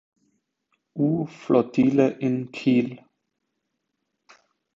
[1.07, 2.97] U-Flottille in Kiel.